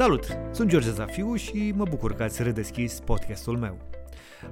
[0.00, 0.38] Salut!
[0.52, 3.78] Sunt George Zafiu și mă bucur că ați redeschis podcastul meu.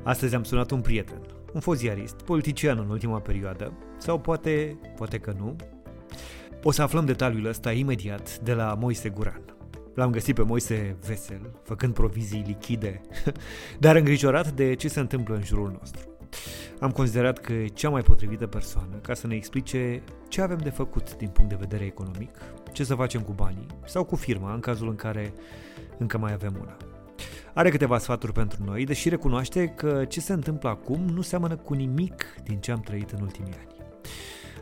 [0.03, 1.21] Astăzi am sunat un prieten,
[1.53, 5.57] un fost ziarist, politician în ultima perioadă, sau poate, poate că nu.
[6.63, 9.45] O să aflăm detaliul ăsta imediat de la Moise Guran.
[9.95, 13.01] L-am găsit pe Moise vesel, făcând provizii lichide,
[13.85, 16.18] dar îngrijorat de ce se întâmplă în jurul nostru.
[16.81, 20.71] Am considerat că e cea mai potrivită persoană ca să ne explice ce avem de
[20.71, 22.31] făcut din punct de vedere economic,
[22.73, 25.33] ce să facem cu banii sau cu firma în cazul în care
[25.99, 26.77] încă mai avem una.
[27.55, 31.75] Are câteva sfaturi pentru noi, deși recunoaște că ce se întâmplă acum nu seamănă cu
[31.75, 33.67] nimic din ce am trăit în ultimii ani.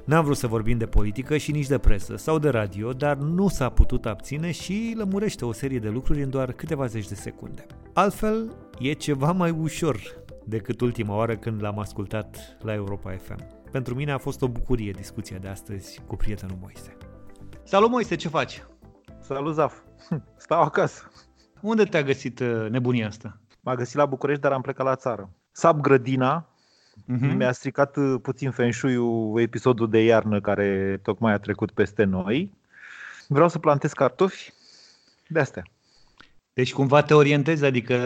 [0.05, 3.49] N-am vrut să vorbim de politică și nici de presă sau de radio, dar nu
[3.49, 7.67] s-a putut abține și lămurește o serie de lucruri în doar câteva zeci de secunde.
[7.93, 13.47] Altfel, e ceva mai ușor decât ultima oară când l-am ascultat la Europa FM.
[13.71, 16.97] Pentru mine a fost o bucurie discuția de astăzi cu prietenul Moise.
[17.63, 18.65] Salut Moise, ce faci?
[19.21, 19.75] Salut Zaf,
[20.37, 21.11] stau acasă.
[21.61, 23.41] Unde te-a găsit uh, nebunia asta?
[23.61, 25.31] M-a găsit la București, dar am plecat la țară.
[25.53, 26.49] Sab grădina,
[26.97, 27.35] uh-huh.
[27.35, 32.53] mi-a stricat uh, puțin fenșuiul episodul de iarnă care tocmai a trecut peste noi.
[33.29, 34.53] Vreau să plantez cartofi,
[35.29, 35.63] de astea.
[36.57, 37.97] Deci cumva te orientezi, adică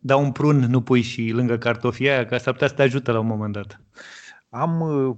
[0.00, 3.10] da un prun, nu pui și lângă cartofia aia, ca să putea să te ajute
[3.10, 3.80] la un moment dat.
[4.48, 5.16] Am uh,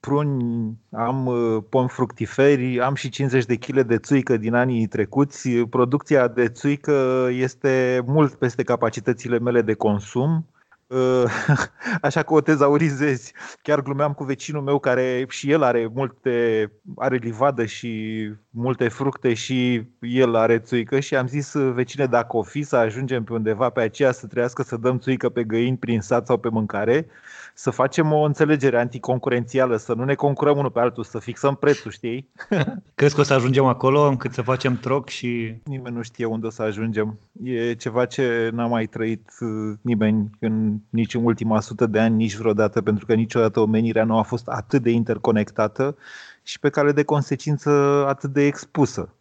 [0.00, 5.50] pruni, am uh, pom fructiferi, am și 50 de kg de țuică din anii trecuți.
[5.50, 10.46] Producția de țuică este mult peste capacitățile mele de consum.
[10.88, 11.24] Uh,
[12.02, 13.32] așa că o tezaurizezi.
[13.62, 19.34] Chiar glumeam cu vecinul meu care și el are multe, are livadă și multe fructe
[19.34, 23.70] și el are țuică și am zis vecine dacă o fi să ajungem pe undeva
[23.70, 27.06] pe aceea să trăiască să dăm țuică pe găini prin sat sau pe mâncare,
[27.54, 31.90] să facem o înțelegere anticoncurențială, să nu ne concurăm unul pe altul, să fixăm prețul,
[31.90, 32.28] știi?
[32.94, 35.54] Crezi că o să ajungem acolo încât să facem troc și...
[35.64, 37.18] Nimeni nu știe unde o să ajungem.
[37.42, 42.16] E ceva ce n-a mai trăit uh, nimeni în nici în ultima sută de ani,
[42.16, 45.96] nici vreodată, pentru că niciodată omenirea nu a fost atât de interconectată
[46.42, 47.70] și pe care de consecință
[48.08, 49.12] atât de expusă.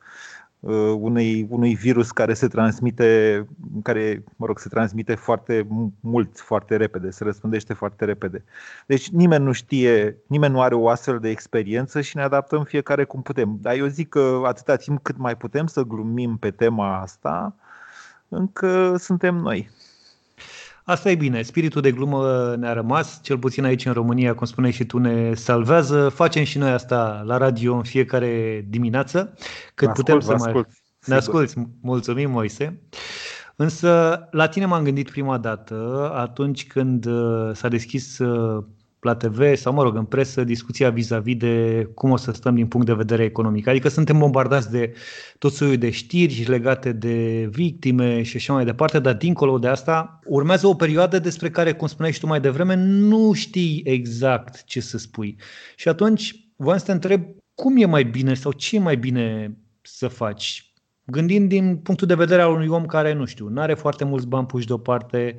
[0.59, 3.47] Uh, unei, unui virus care se transmite,
[3.83, 5.67] care, mă rog, se transmite foarte
[5.99, 8.43] mult, foarte repede, se răspândește foarte repede.
[8.85, 13.03] Deci nimeni nu știe, nimeni nu are o astfel de experiență și ne adaptăm fiecare
[13.03, 13.57] cum putem.
[13.61, 17.55] Dar eu zic că atâta timp cât mai putem să glumim pe tema asta,
[18.29, 19.69] încă suntem noi.
[20.89, 24.71] Asta e bine, spiritul de glumă ne-a rămas, cel puțin aici în România, cum spuneai
[24.71, 26.09] și tu, ne salvează.
[26.09, 29.33] Facem și noi asta la radio în fiecare dimineață,
[29.75, 30.47] cât ascult, putem să mai...
[30.47, 30.67] Ascult,
[31.05, 32.81] ne asculți, mulțumim Moise.
[33.55, 38.63] Însă la tine m-am gândit prima dată atunci când uh, s-a deschis uh,
[39.07, 42.67] la TV sau, mă rog, în presă discuția vis-a-vis de cum o să stăm din
[42.67, 43.67] punct de vedere economic.
[43.67, 44.93] Adică suntem bombardați de
[45.37, 50.19] tot soiul de știri legate de victime și așa mai departe, dar dincolo de asta
[50.25, 54.79] urmează o perioadă despre care, cum spuneai și tu mai devreme, nu știi exact ce
[54.79, 55.35] să spui.
[55.75, 57.23] Și atunci voiam să te întreb
[57.53, 60.71] cum e mai bine sau ce e mai bine să faci?
[61.03, 64.27] Gândind din punctul de vedere al unui om care, nu știu, nu are foarte mulți
[64.27, 65.37] bani puși deoparte,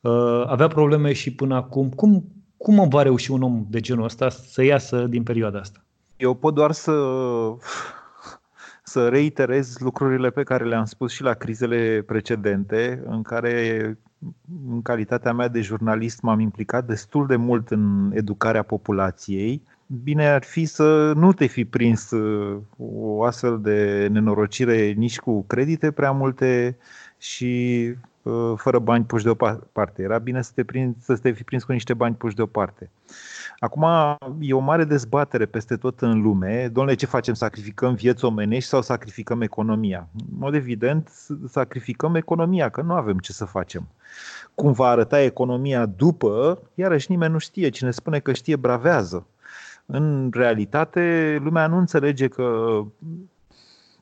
[0.00, 1.90] uh, avea probleme și până acum.
[1.90, 5.84] Cum, cum va reuși un om de genul ăsta să iasă din perioada asta?
[6.16, 6.92] Eu pot doar să,
[8.82, 13.98] să reiterez lucrurile pe care le-am spus și la crizele precedente, în care,
[14.68, 19.62] în calitatea mea de jurnalist, m-am implicat destul de mult în educarea populației.
[19.86, 25.42] Bine ar fi să nu te fi prins uh, o astfel de nenorocire nici cu
[25.42, 26.76] credite prea multe
[27.18, 28.11] și Uh,
[28.56, 30.02] fără bani puși deoparte.
[30.02, 32.90] Era bine să te, prind, să te fi prins cu niște bani puși deoparte.
[33.58, 33.84] Acum
[34.40, 36.68] e o mare dezbatere peste tot în lume.
[36.72, 37.34] Domnule, ce facem?
[37.34, 40.08] Sacrificăm vieți omenești sau sacrificăm economia?
[40.14, 41.12] În mod evident,
[41.48, 43.88] sacrificăm economia, că nu avem ce să facem.
[44.54, 47.68] Cum va arăta economia după, iarăși nimeni nu știe.
[47.68, 49.26] Cine spune că știe, bravează.
[49.86, 52.78] În realitate, lumea nu înțelege că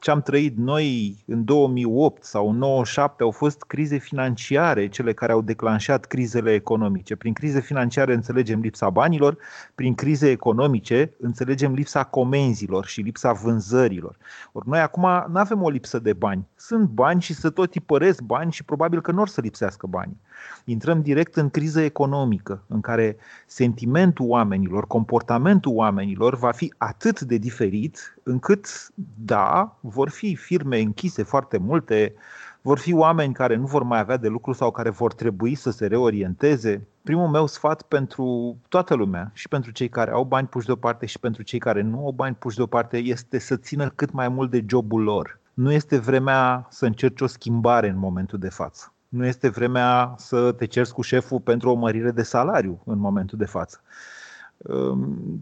[0.00, 5.32] ce am trăit noi în 2008 sau în 2007 au fost crize financiare cele care
[5.32, 7.16] au declanșat crizele economice.
[7.16, 9.36] Prin crize financiare înțelegem lipsa banilor,
[9.74, 14.16] prin crize economice înțelegem lipsa comenzilor și lipsa vânzărilor.
[14.52, 16.46] Ori noi acum nu avem o lipsă de bani.
[16.56, 20.16] Sunt bani și să tot tipăresc bani și probabil că nu or să lipsească bani.
[20.64, 23.16] Intrăm direct în criză economică, în care
[23.46, 28.90] sentimentul oamenilor, comportamentul oamenilor va fi atât de diferit încât,
[29.24, 32.14] da, vor fi firme închise foarte multe,
[32.62, 35.70] vor fi oameni care nu vor mai avea de lucru sau care vor trebui să
[35.70, 36.86] se reorienteze.
[37.02, 41.18] Primul meu sfat pentru toată lumea, și pentru cei care au bani puși deoparte și
[41.18, 44.64] pentru cei care nu au bani puși deoparte, este să țină cât mai mult de
[44.68, 45.38] jobul lor.
[45.54, 48.92] Nu este vremea să încerci o schimbare în momentul de față.
[49.10, 53.38] Nu este vremea să te cerți cu șeful pentru o mărire de salariu în momentul
[53.38, 53.80] de față.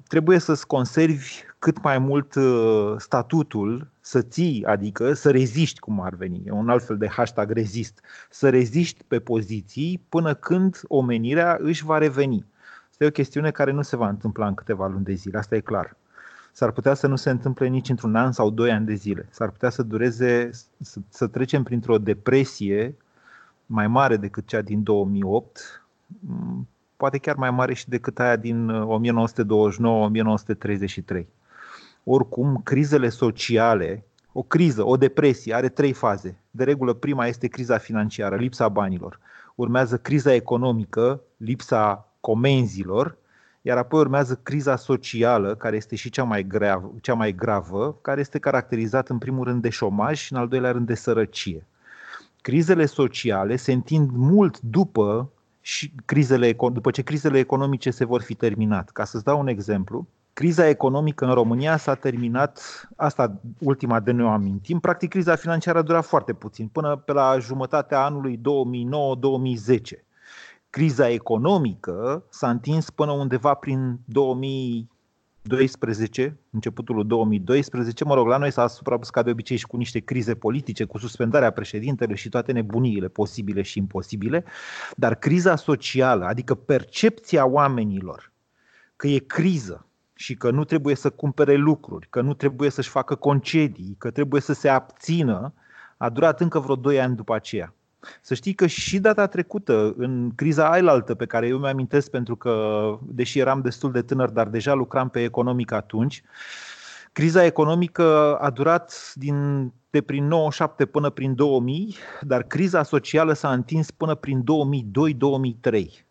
[0.06, 6.14] Trebuie să-ți conservi cât mai mult uh, statutul, să ții, adică să reziști cum ar
[6.14, 6.42] veni.
[6.46, 8.00] E un alt fel de hashtag rezist.
[8.30, 12.46] Să reziști pe poziții până când omenirea își va reveni.
[12.90, 15.56] Asta e o chestiune care nu se va întâmpla în câteva luni de zile, asta
[15.56, 15.96] e clar.
[16.52, 19.28] S-ar putea să nu se întâmple nici într-un an sau doi ani de zile.
[19.30, 20.50] S-ar putea să dureze,
[20.80, 22.96] să, să trecem printr-o depresie
[23.70, 25.86] mai mare decât cea din 2008,
[26.20, 31.08] mm, poate chiar mai mare și decât aia din 1929-1933.
[31.08, 31.24] Uh,
[32.04, 36.40] Oricum, crizele sociale, o criză, o depresie, are trei faze.
[36.50, 39.20] De regulă, prima este criza financiară, lipsa banilor.
[39.54, 43.16] Urmează criza economică, lipsa comenzilor,
[43.62, 48.20] iar apoi urmează criza socială, care este și cea mai, gravă, cea mai gravă, care
[48.20, 51.66] este caracterizată în primul rând de șomaj și în al doilea rând de sărăcie.
[52.48, 55.30] Crizele sociale se întind mult după,
[55.60, 58.90] și crizele, după ce crizele economice se vor fi terminat.
[58.90, 62.60] Ca să-ți dau un exemplu, criza economică în România s-a terminat,
[62.96, 67.12] asta ultima de ne o amintim, practic criza financiară a durat foarte puțin, până pe
[67.12, 68.40] la jumătatea anului 2009-2010
[70.70, 73.98] criza economică s-a întins până undeva prin
[75.48, 79.98] 2012, începutul 2012, mă rog, la noi s-a suprapus ca de obicei și cu niște
[79.98, 84.44] crize politice, cu suspendarea președintelui și toate nebuniile posibile și imposibile,
[84.96, 88.32] dar criza socială, adică percepția oamenilor
[88.96, 93.14] că e criză și că nu trebuie să cumpere lucruri, că nu trebuie să-și facă
[93.14, 95.52] concedii, că trebuie să se abțină,
[95.96, 97.74] a durat încă vreo 2 ani după aceea.
[98.20, 102.98] Să știi că și data trecută, în criza ailaltă pe care eu mi-amintesc pentru că,
[103.02, 106.22] deși eram destul de tânăr, dar deja lucram pe economic atunci,
[107.12, 113.52] criza economică a durat din, de prin 97 până prin 2000, dar criza socială s-a
[113.52, 114.44] întins până prin
[115.70, 116.04] 2002-2003.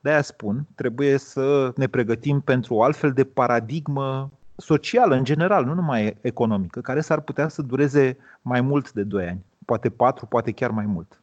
[0.00, 5.74] De-aia spun, trebuie să ne pregătim pentru o altfel de paradigmă socială în general, nu
[5.74, 10.50] numai economică, care s-ar putea să dureze mai mult de 2 ani poate patru, poate
[10.50, 11.22] chiar mai mult.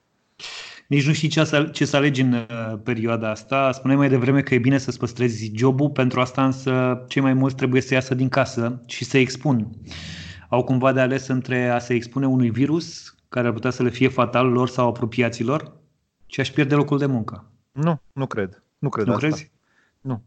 [0.87, 3.71] Nici nu știi ce să, ce să alegi în uh, perioada asta.
[3.71, 7.55] Spuneai mai devreme că e bine să-ți păstrezi jobul, pentru asta însă cei mai mulți
[7.55, 9.69] trebuie să iasă din casă și să expun.
[10.49, 13.89] Au cumva de ales între a se expune unui virus care ar putea să le
[13.89, 15.73] fie fatal lor sau apropiaților
[16.25, 17.45] și aș pierde locul de muncă.
[17.71, 18.63] Nu, nu cred.
[18.77, 19.27] Nu cred nu asta.
[19.27, 19.51] crezi?
[20.01, 20.23] Nu.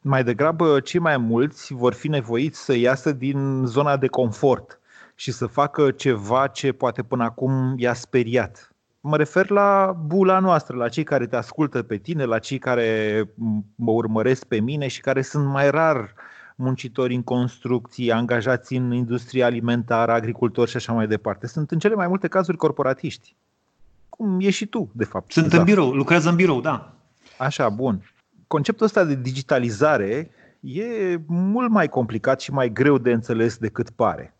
[0.00, 4.80] Mai degrabă, cei mai mulți vor fi nevoiți să iasă din zona de confort
[5.18, 8.70] și să facă ceva ce poate până acum i-a speriat.
[9.00, 13.22] Mă refer la bula noastră, la cei care te ascultă pe tine, la cei care
[13.74, 16.14] mă urmăresc pe mine și care sunt mai rar
[16.56, 21.46] muncitori în construcții, angajați în industria alimentară, agricultori și așa mai departe.
[21.46, 23.36] Sunt în cele mai multe cazuri corporatiști.
[24.08, 25.32] Cum e și tu, de fapt.
[25.32, 26.94] Sunt în birou, lucrează în birou, da.
[27.38, 28.10] Așa, bun.
[28.46, 30.30] Conceptul ăsta de digitalizare
[30.60, 30.84] e
[31.26, 34.35] mult mai complicat și mai greu de înțeles decât pare.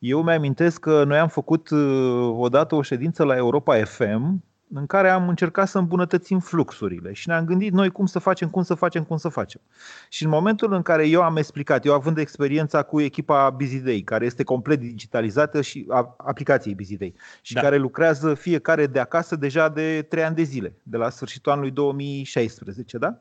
[0.00, 5.10] Eu mi-amintesc că noi am făcut uh, odată o ședință la Europa FM în care
[5.10, 9.04] am încercat să îmbunătățim fluxurile și ne-am gândit noi cum să facem, cum să facem,
[9.04, 9.60] cum să facem.
[10.08, 14.24] Și în momentul în care eu am explicat, eu având experiența cu echipa BusyDay, care
[14.24, 15.86] este complet digitalizată și
[16.16, 17.60] aplicației BusyDay și da.
[17.60, 21.70] care lucrează fiecare de acasă deja de 3 ani de zile, de la sfârșitul anului
[21.70, 23.20] 2016, da?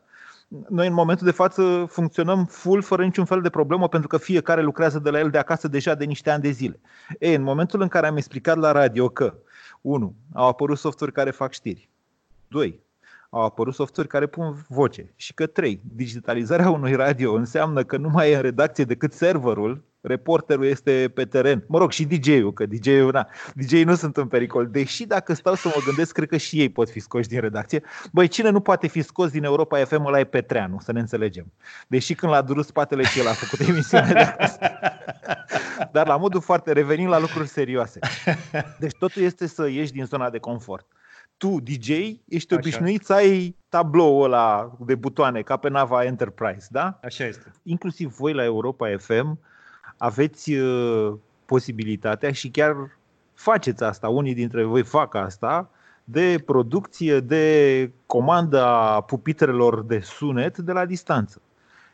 [0.70, 4.62] Noi în momentul de față funcționăm full fără niciun fel de problemă pentru că fiecare
[4.62, 6.80] lucrează de la el de acasă deja de niște ani de zile.
[7.20, 9.34] E, în momentul în care am explicat la radio că
[9.82, 10.16] 1.
[10.34, 11.90] Au apărut softuri care fac știri.
[12.48, 12.88] 2
[13.30, 15.14] au apărut softuri care pun voce.
[15.16, 19.84] Și că trei, digitalizarea unui radio înseamnă că nu mai e în redacție decât serverul,
[20.02, 21.64] reporterul este pe teren.
[21.68, 24.68] Mă rog, și DJ-ul, că DJ-ul, na, DJ-ii nu sunt în pericol.
[24.68, 27.84] Deși dacă stau să mă gândesc, cred că și ei pot fi scoși din redacție.
[28.12, 31.54] Băi, cine nu poate fi scos din Europa FM ăla e Petreanu, să ne înțelegem.
[31.88, 34.58] Deși când l-a durut spatele și el a făcut emisiune de acasă.
[35.92, 38.00] Dar la modul foarte, revenim la lucruri serioase.
[38.80, 40.86] Deci totul este să ieși din zona de confort
[41.40, 41.90] tu, DJ,
[42.26, 42.56] ești Așa.
[42.56, 47.00] obișnuit să ai tabloul ăla de butoane, ca pe nava Enterprise, da?
[47.04, 47.52] Așa este.
[47.64, 49.40] Inclusiv voi la Europa FM
[50.00, 51.14] aveți uh,
[51.46, 52.98] posibilitatea și chiar
[53.34, 55.70] faceți asta, unii dintre voi fac asta,
[56.04, 61.42] de producție, de comanda pupitrelor de sunet de la distanță.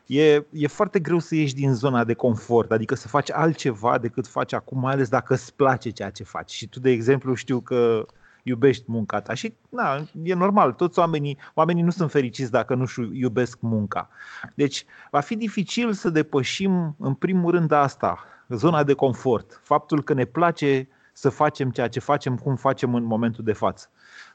[0.06, 4.26] E, e foarte greu să ieși din zona de confort, adică să faci altceva decât
[4.26, 6.50] faci acum, mai ales dacă îți place ceea ce faci.
[6.50, 8.06] Și tu, de exemplu, știu că
[8.48, 9.34] iubești munca ta.
[9.34, 14.08] Și na, e normal, toți oamenii, oamenii nu sunt fericiți dacă nu-și iubesc munca.
[14.54, 20.12] Deci va fi dificil să depășim în primul rând asta, zona de confort, faptul că
[20.12, 23.88] ne place să facem ceea ce facem, cum facem în momentul de față.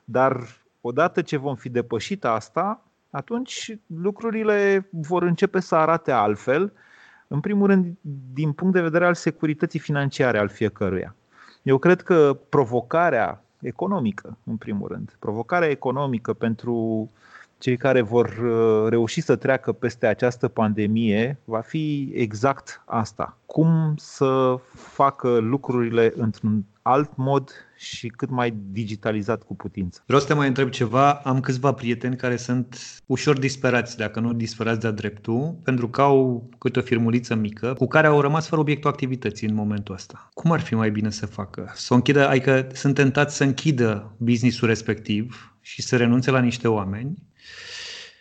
[0.04, 0.48] Dar
[0.82, 6.74] odată ce vom fi depășit asta, atunci lucrurile vor începe să arate altfel,
[7.28, 7.96] în primul rând
[8.34, 11.16] din punct de vedere al securității financiare al fiecăruia.
[11.62, 17.10] Eu cred că provocarea economică, în primul rând, provocarea economică pentru
[17.58, 23.38] cei care vor uh, reuși să treacă peste această pandemie va fi exact asta.
[23.46, 27.52] Cum să facă lucrurile într-un alt mod
[27.82, 30.04] și cât mai digitalizat cu putință.
[30.06, 31.12] Vreau să te mai întreb ceva.
[31.12, 36.50] Am câțiva prieteni care sunt ușor disperați, dacă nu disperați de-a dreptul, pentru că au
[36.58, 40.30] câte o firmuliță mică cu care au rămas fără obiectul activității în momentul ăsta.
[40.34, 41.72] Cum ar fi mai bine să facă?
[41.74, 46.68] Să o închidă, adică sunt tentați să închidă businessul respectiv și să renunțe la niște
[46.68, 47.30] oameni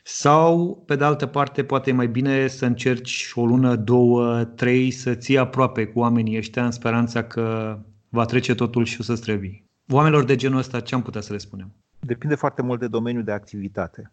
[0.03, 4.91] sau, pe de altă parte, poate e mai bine să încerci o lună, două, trei,
[4.91, 7.79] să ții aproape cu oamenii ăștia în speranța că
[8.11, 9.65] va trece totul și o să străvii.
[9.89, 11.73] Oamenilor de genul ăsta, ce am putea să le spunem?
[11.99, 14.13] Depinde foarte mult de domeniul de activitate.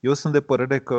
[0.00, 0.96] Eu sunt de părere că,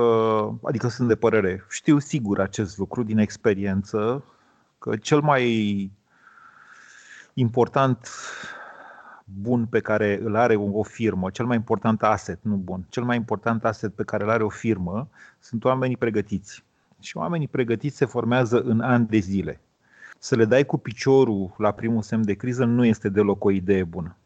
[0.64, 4.24] adică sunt de părere, știu sigur acest lucru din experiență,
[4.80, 5.92] că cel mai
[7.34, 8.10] important
[9.24, 13.16] bun pe care îl are o firmă, cel mai important asset, nu bun, cel mai
[13.16, 16.64] important asset pe care îl are o firmă sunt oamenii pregătiți.
[17.00, 19.62] Și oamenii pregătiți se formează în ani de zile.
[20.24, 23.84] Să le dai cu piciorul la primul semn de criză nu este deloc o idee
[23.84, 24.18] bună.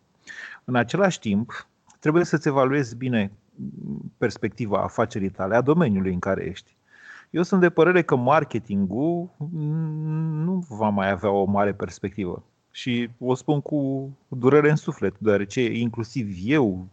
[0.63, 1.67] În același timp,
[1.99, 3.31] trebuie să-ți evaluezi bine
[4.17, 6.75] perspectiva afacerii tale, a domeniului în care ești.
[7.29, 9.29] Eu sunt de părere că marketingul
[10.43, 12.43] nu va mai avea o mare perspectivă.
[12.71, 16.87] Și o spun cu durere în suflet, deoarece inclusiv eu,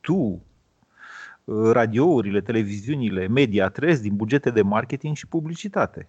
[0.00, 0.42] tu,
[1.44, 6.08] radiourile, televiziunile, media trăiesc din bugete de marketing și publicitate.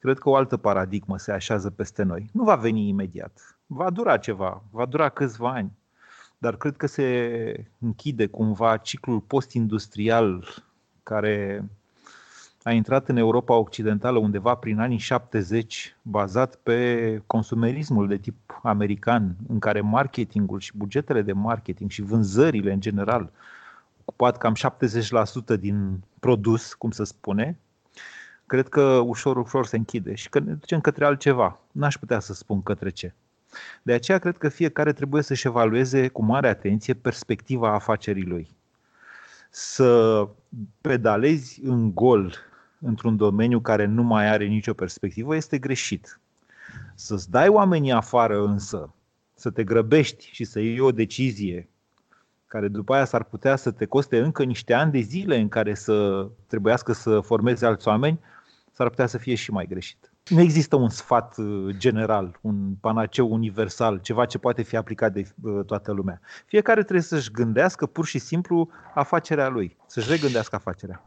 [0.00, 2.28] Cred că o altă paradigmă se așează peste noi.
[2.32, 3.58] Nu va veni imediat.
[3.66, 5.72] Va dura ceva, va dura câțiva ani.
[6.38, 10.44] Dar cred că se închide cumva ciclul post-industrial
[11.02, 11.64] care
[12.62, 19.36] a intrat în Europa Occidentală undeva prin anii 70, bazat pe consumerismul de tip american,
[19.48, 23.30] în care marketingul și bugetele de marketing și vânzările în general
[24.04, 24.54] ocupat cam
[25.56, 27.58] 70% din produs, cum se spune,
[28.50, 31.60] cred că ușor, ușor se închide și că ne ducem către altceva.
[31.72, 33.14] N-aș putea să spun către ce.
[33.82, 38.48] De aceea cred că fiecare trebuie să-și evalueze cu mare atenție perspectiva afacerii lui.
[39.50, 40.28] Să
[40.80, 42.34] pedalezi în gol
[42.78, 46.20] într-un domeniu care nu mai are nicio perspectivă este greșit.
[46.94, 48.94] Să-ți dai oamenii afară însă,
[49.34, 51.68] să te grăbești și să iei o decizie
[52.46, 55.74] care după aia s-ar putea să te coste încă niște ani de zile în care
[55.74, 58.20] să trebuiască să formezi alți oameni,
[58.80, 60.12] s-ar putea să fie și mai greșit.
[60.28, 65.24] Nu există un sfat uh, general, un panaceu universal, ceva ce poate fi aplicat de
[65.42, 66.20] uh, toată lumea.
[66.46, 71.04] Fiecare trebuie să-și gândească pur și simplu afacerea lui, să-și regândească afacerea.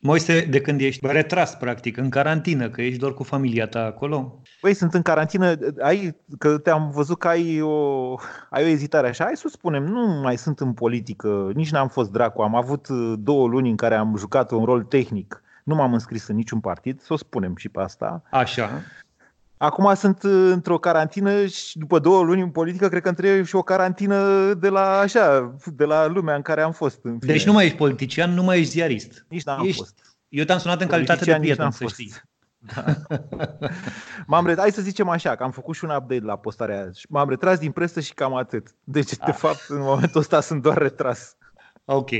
[0.00, 4.40] Moise, de când ești retras, practic, în carantină, că ești doar cu familia ta acolo?
[4.60, 8.14] Păi, sunt în carantină, ai, că te-am văzut că ai o,
[8.50, 12.10] ai o ezitare așa, hai să spunem, nu mai sunt în politică, nici n-am fost
[12.10, 15.92] dracu, am avut uh, două luni în care am jucat un rol tehnic, nu m-am
[15.92, 18.22] înscris în niciun partid, să o spunem și pe asta.
[18.30, 18.82] Așa.
[19.56, 23.42] Acum sunt uh, într-o carantină și după două luni în politică, cred că îmi trebuie
[23.42, 26.98] și o carantină de la așa, de la lumea în care am fost.
[27.02, 27.32] În fine.
[27.32, 29.26] Deci nu mai ești politician, nu mai ești ziarist.
[29.28, 29.78] Nici n-am ești...
[29.78, 30.16] fost.
[30.28, 32.12] Eu te-am sunat în calitate de prieten, să știi.
[32.74, 32.84] Da.
[34.26, 36.90] m-am retras, hai să zicem așa, că am făcut și un update la postarea aia.
[37.08, 38.74] M-am retras din presă și cam atât.
[38.84, 39.24] Deci, A.
[39.24, 39.36] de ah.
[39.36, 41.36] fapt, în momentul ăsta sunt doar retras.
[41.94, 42.10] Ok.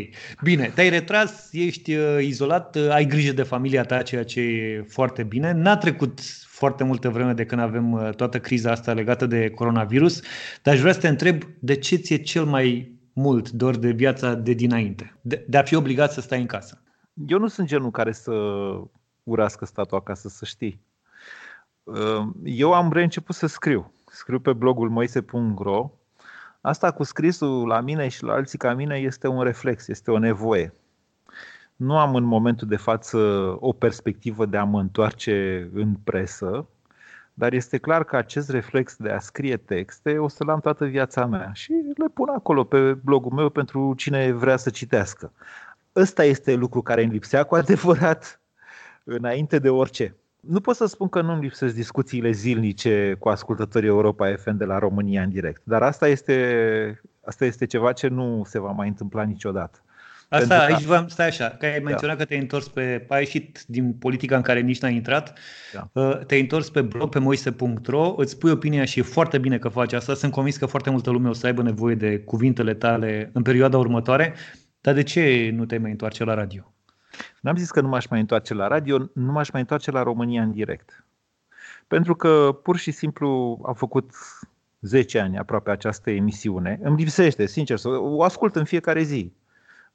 [0.42, 4.84] Bine, te-ai retras, ești uh, izolat, uh, ai grijă de familia ta, ceea ce e
[4.88, 5.52] foarte bine.
[5.52, 10.20] N-a trecut foarte multă vreme de când avem uh, toată criza asta legată de coronavirus,
[10.62, 14.34] dar aș vrea să te întreb de ce ți-e cel mai mult dor de viața
[14.34, 16.82] de dinainte, de, de a fi obligat să stai în casă?
[17.26, 18.32] Eu nu sunt genul care să
[19.22, 20.80] urască statul acasă, să știi.
[21.82, 23.92] Uh, eu am reînceput să scriu.
[24.06, 25.90] Scriu pe blogul moise.ro.
[26.62, 30.18] Asta cu scrisul la mine și la alții ca mine este un reflex, este o
[30.18, 30.72] nevoie.
[31.76, 33.18] Nu am în momentul de față
[33.60, 36.68] o perspectivă de a mă întoarce în presă,
[37.34, 41.26] dar este clar că acest reflex de a scrie texte o să-l am toată viața
[41.26, 45.32] mea și le pun acolo pe blogul meu pentru cine vrea să citească.
[45.96, 48.40] Ăsta este lucru care îmi lipsea cu adevărat
[49.04, 50.16] înainte de orice.
[50.48, 54.64] Nu pot să spun că nu îmi lipsesc discuțiile zilnice cu ascultătorii Europa FM de
[54.64, 58.88] la România în direct, dar asta este, asta este ceva ce nu se va mai
[58.88, 59.82] întâmpla niciodată.
[60.28, 61.04] Asta Pentru aici că...
[61.08, 61.88] stai așa, că ai da.
[61.88, 62.22] menționat da.
[62.22, 65.38] că te-ai întors pe, ai ieșit din politica în care nici n-ai intrat,
[65.72, 65.88] da.
[65.92, 69.68] Uh, te-ai întors pe blog pe moise.ro, îți pui opinia și e foarte bine că
[69.68, 73.30] faci asta, sunt convins că foarte multă lume o să aibă nevoie de cuvintele tale
[73.32, 74.34] în perioada următoare,
[74.80, 76.72] dar de ce nu te mai întoarce la radio?
[77.40, 80.42] N-am zis că nu m-aș mai întoarce la radio, nu m-aș mai întoarce la România
[80.42, 81.04] în direct.
[81.86, 84.10] Pentru că pur și simplu au făcut
[84.80, 86.78] 10 ani aproape această emisiune.
[86.82, 89.32] Îmi lipsește, sincer, să o ascult în fiecare zi.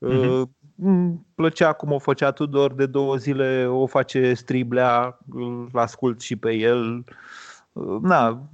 [0.05, 0.41] Uh-huh.
[0.75, 6.36] Îmi plăcea cum o făcea Tudor de două zile, o face Striblea, îl ascult și
[6.36, 7.03] pe el.
[7.72, 8.50] Uh, na,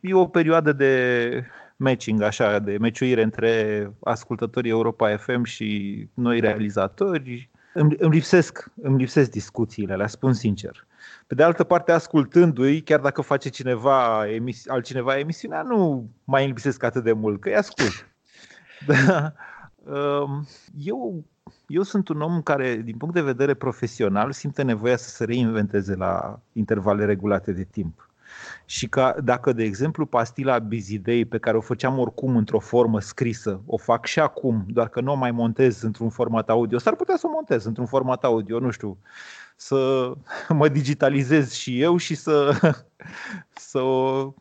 [0.00, 1.44] e o perioadă de
[1.76, 7.50] matching, așa, de meciuire între ascultătorii Europa FM și noi realizatori.
[7.78, 10.86] Îmi, îmi, lipsesc, îmi lipsesc discuțiile, le spun sincer.
[11.26, 16.50] Pe de altă parte, ascultându-i, chiar dacă face cineva, emis, altcineva emisiunea, nu mai îmi
[16.52, 17.92] lipsesc atât de mult, că îi ascult.
[18.86, 19.32] Da.
[19.84, 20.46] Um,
[20.78, 21.24] eu,
[21.66, 25.94] eu sunt un om care, din punct de vedere profesional, simte nevoia să se reinventeze
[25.94, 28.05] la intervale regulate de timp.
[28.64, 33.60] Și că dacă, de exemplu, pastila Bizidei, pe care o făceam oricum într-o formă scrisă,
[33.66, 37.16] o fac și acum, doar că nu o mai montez într-un format audio, s-ar putea
[37.16, 38.98] să o montez într-un format audio, nu știu,
[39.56, 40.12] să
[40.48, 42.58] mă digitalizez și eu și să,
[43.70, 44.34] să o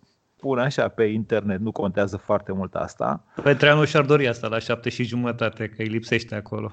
[0.46, 3.24] pun așa pe internet, nu contează foarte mult asta.
[3.44, 6.72] Petreanu și-ar dori asta la șapte și jumătate, că îi lipsește acolo.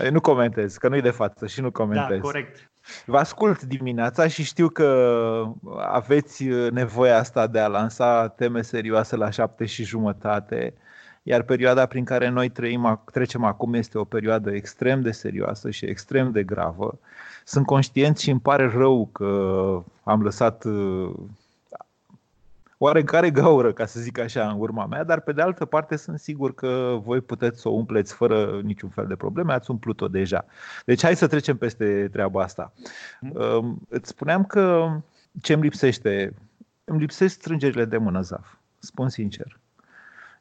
[0.12, 2.16] nu comentez, că nu-i de față și nu comentez.
[2.16, 2.71] Da, corect.
[3.06, 5.44] Vă ascult dimineața și știu că
[5.78, 10.74] aveți nevoia asta de a lansa teme serioase la șapte și jumătate,
[11.22, 15.84] iar perioada prin care noi trăim, trecem acum este o perioadă extrem de serioasă și
[15.84, 16.98] extrem de gravă.
[17.44, 19.28] Sunt conștient și îmi pare rău că
[20.02, 21.10] am lăsat uh,
[22.82, 26.18] oarecare gaură, ca să zic așa, în urma mea, dar pe de altă parte sunt
[26.18, 30.44] sigur că voi puteți să o umpleți fără niciun fel de probleme, ați umplut-o deja.
[30.84, 32.72] Deci hai să trecem peste treaba asta.
[33.20, 34.96] Um, îți spuneam că
[35.40, 36.34] ce îmi lipsește?
[36.84, 38.46] Îmi lipsesc strângerile de mână, Zaf,
[38.78, 39.60] spun sincer.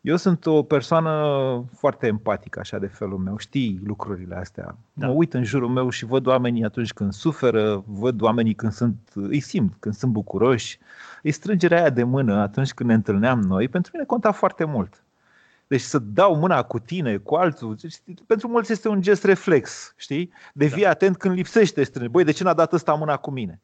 [0.01, 3.37] Eu sunt o persoană foarte empatică, așa de felul meu.
[3.37, 4.77] Știi lucrurile astea.
[4.93, 5.07] Da.
[5.07, 8.97] Mă uit în jurul meu și văd oamenii atunci când suferă, văd oamenii când sunt,
[9.13, 10.79] îi simt, când sunt bucuroși.
[11.23, 15.03] Îi strângerea aia de mână atunci când ne întâlneam noi, pentru mine conta foarte mult.
[15.67, 19.93] Deci să dau mâna cu tine, cu altul, deci, pentru mulți este un gest reflex,
[19.97, 20.31] știi?
[20.53, 20.89] De fii da.
[20.89, 22.11] atent când lipsește strângerea.
[22.11, 23.59] Băi, de ce n-a dat ăsta mâna cu mine?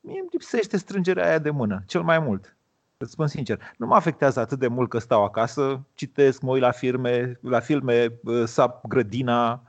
[0.00, 2.56] Mie îmi lipsește strângerea aia de mână, cel mai mult.
[3.02, 6.62] Îți spun sincer, nu mă afectează atât de mult că stau acasă, citesc, mă uit
[6.62, 9.62] la filme, la filme sap grădina,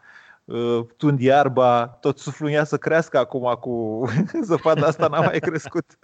[0.97, 4.05] tund iarba, tot suflul să crească acum cu
[4.49, 5.99] zăpada asta n-a mai crescut.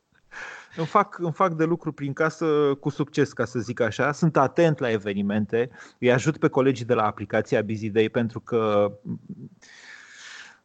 [0.76, 2.46] Îmi fac, îmi fac de lucru prin casă
[2.80, 4.12] cu succes, ca să zic așa.
[4.12, 8.92] Sunt atent la evenimente, îi ajut pe colegii de la aplicația Busy Day pentru că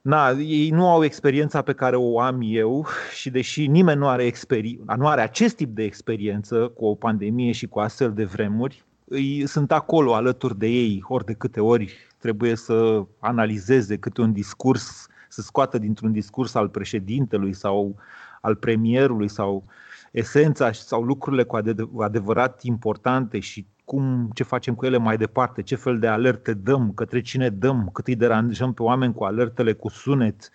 [0.02, 4.30] Na, ei nu au experiența pe care o am eu și deși nimeni nu are,
[4.30, 8.84] experi- nu are acest tip de experiență cu o pandemie și cu astfel de vremuri,
[9.04, 14.32] îi, sunt acolo alături de ei ori de câte ori trebuie să analizeze câte un
[14.32, 17.96] discurs, să scoată dintr-un discurs al președintelui sau
[18.40, 19.64] al premierului sau
[20.10, 21.56] esența sau lucrurile cu
[22.02, 26.92] adevărat importante și cum, ce facem cu ele mai departe, ce fel de alerte dăm,
[26.92, 30.50] către cine dăm, cât îi deranjăm pe oameni cu alertele cu sunet.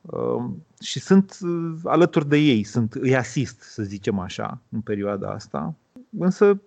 [0.00, 5.30] Um, și sunt uh, alături de ei, sunt, îi asist, să zicem așa, în perioada
[5.30, 5.74] asta.
[6.18, 6.60] Însă,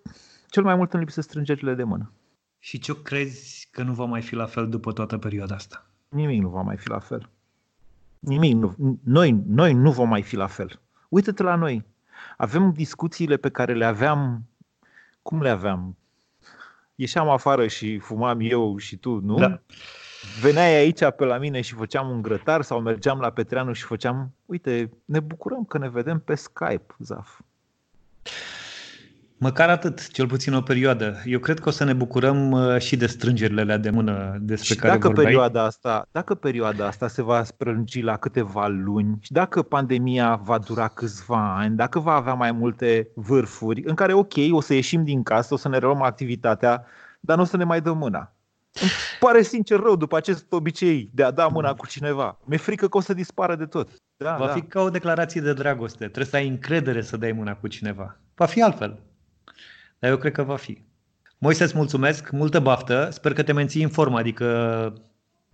[0.49, 2.12] cel mai mult îmi lipsesc strângerile de mână.
[2.60, 5.86] Și ce crezi că nu va mai fi la fel după toată perioada asta?
[6.10, 7.29] Nimic nu va mai fi la fel.
[8.19, 8.99] Nimic nu.
[9.03, 10.79] Noi, noi nu vom mai fi la fel.
[11.10, 11.86] Uită-te la noi.
[12.38, 14.43] Avem discuțiile pe care le aveam
[15.23, 15.97] cum le aveam?
[16.95, 19.36] Ieșeam afară și fumam eu și tu, nu?
[19.36, 19.62] Da.
[20.41, 24.33] Veneai aici pe la mine și făceam un grătar sau mergeam la Petreanu și făceam,
[24.45, 27.39] uite, ne bucurăm că ne vedem pe Skype, Zaf.
[29.43, 31.15] Măcar atât, cel puțin o perioadă.
[31.25, 34.73] Eu cred că o să ne bucurăm uh, și de strângerile alea de mână despre
[34.73, 35.25] și care dacă vorbeai.
[35.25, 40.58] perioada asta, dacă perioada asta se va sprângi la câteva luni și dacă pandemia va
[40.58, 45.03] dura câțiva ani, dacă va avea mai multe vârfuri în care, ok, o să ieșim
[45.03, 46.86] din casă, o să ne reluăm activitatea,
[47.19, 48.34] dar nu o să ne mai dăm mâna.
[48.82, 52.38] Îmi pare sincer rău după acest obicei de a da mâna cu cineva.
[52.43, 53.89] Mi-e frică că o să dispară de tot.
[54.17, 54.51] Da, va da.
[54.51, 56.03] fi ca o declarație de dragoste.
[56.03, 58.17] Trebuie să ai încredere să dai mâna cu cineva.
[58.36, 58.99] Va fi altfel.
[60.04, 60.84] Dar eu cred că va fi.
[61.38, 64.94] Moise, îți mulțumesc, multă baftă, sper că te menții în formă, adică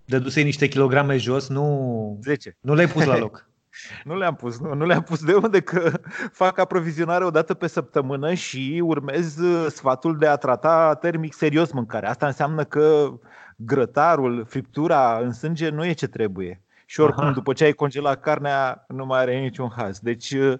[0.05, 2.57] dădusei niște kilograme jos, nu, 10.
[2.61, 3.47] nu le-ai pus la loc.
[4.03, 5.91] Nu le-am pus, nu, nu le-am pus de unde că
[6.31, 11.71] fac aprovizionare o dată pe săptămână și urmez uh, sfatul de a trata termic serios
[11.71, 12.09] mâncarea.
[12.09, 13.13] Asta înseamnă că
[13.55, 16.61] grătarul, friptura în sânge nu e ce trebuie.
[16.85, 17.33] Și oricum, Aha.
[17.33, 19.99] după ce ai congelat carnea, nu mai are niciun haz.
[19.99, 20.59] Deci uh,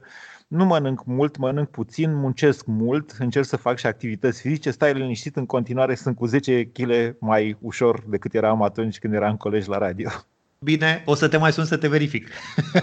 [0.49, 5.35] nu mănânc mult, mănânc puțin, muncesc mult, încerc să fac și activități fizice, stai liniștit,
[5.35, 9.77] în continuare sunt cu 10 kg mai ușor decât eram atunci când eram colegi la
[9.77, 10.09] radio.
[10.59, 12.27] Bine, o să te mai sun să te verific.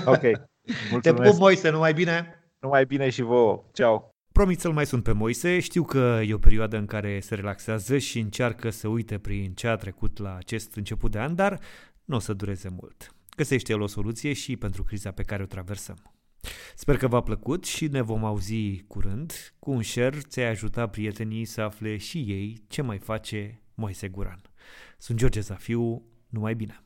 [0.05, 0.23] Ok.
[0.91, 1.03] Mulțumesc.
[1.03, 2.45] Te pup, Moise, numai bine?
[2.61, 3.63] Numai bine și vouă.
[3.73, 4.15] Ceau.
[4.33, 7.99] Promit să-l mai sun pe Moise, știu că e o perioadă în care se relaxează
[7.99, 11.61] și încearcă să uite prin ce a trecut la acest început de an, dar
[12.05, 13.15] nu o să dureze mult.
[13.37, 15.97] Găsește el o soluție și pentru criza pe care o traversăm.
[16.75, 19.55] Sper că v-a plăcut și ne vom auzi curând.
[19.59, 24.43] Cu un share ți-ai ajuta prietenii să afle și ei ce mai face Moise Guran.
[24.99, 26.81] Sunt George Zafiu, numai bine!